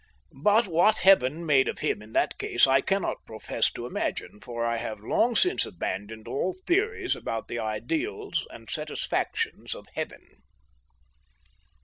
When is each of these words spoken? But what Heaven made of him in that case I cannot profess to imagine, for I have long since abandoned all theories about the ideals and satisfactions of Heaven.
But 0.41 0.65
what 0.65 0.97
Heaven 0.97 1.45
made 1.45 1.67
of 1.67 1.77
him 1.77 2.01
in 2.01 2.11
that 2.13 2.39
case 2.39 2.65
I 2.65 2.81
cannot 2.81 3.23
profess 3.27 3.71
to 3.73 3.85
imagine, 3.85 4.39
for 4.41 4.65
I 4.65 4.77
have 4.77 5.01
long 5.01 5.35
since 5.35 5.63
abandoned 5.63 6.27
all 6.27 6.53
theories 6.65 7.15
about 7.15 7.47
the 7.47 7.59
ideals 7.59 8.47
and 8.49 8.67
satisfactions 8.67 9.75
of 9.75 9.85
Heaven. 9.93 10.41